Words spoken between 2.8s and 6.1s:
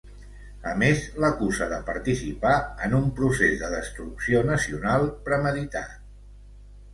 en ‘un procés de destrucció nacional’ premeditat.